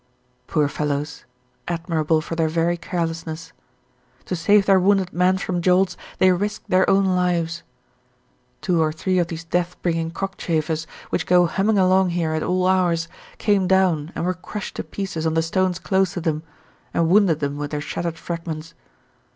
Poor 0.47 0.67
fellows, 0.67 1.25
admirable 1.67 2.21
for 2.21 2.33
their 2.35 2.47
very 2.47 2.75
carelessness. 2.75 3.53
To 4.25 4.35
save 4.35 4.65
their 4.65 4.79
wounded 4.79 5.13
man 5.13 5.37
from 5.37 5.61
jolts 5.61 5.95
they 6.17 6.31
risked 6.31 6.67
their 6.71 6.89
own 6.89 7.05
lives. 7.15 7.61
Two 8.61 8.81
or 8.81 8.91
three 8.91 9.19
of 9.19 9.27
these 9.27 9.43
death 9.43 9.79
bringing 9.83 10.09
cockchafers, 10.09 10.87
which 11.11 11.27
go 11.27 11.45
humming 11.45 11.77
along 11.77 12.09
here 12.09 12.31
at 12.33 12.41
all 12.41 12.65
hours, 12.65 13.09
came 13.37 13.67
down 13.67 14.11
and 14.15 14.25
were 14.25 14.33
crushed 14.33 14.73
to 14.77 14.83
pieces 14.83 15.27
on 15.27 15.35
the 15.35 15.43
stones 15.43 15.77
close 15.77 16.13
to 16.13 16.21
them, 16.21 16.41
and 16.95 17.07
wounded 17.07 17.39
them 17.39 17.57
with 17.57 17.69
their 17.69 17.79
shattered 17.79 18.17
fragments. 18.17 18.73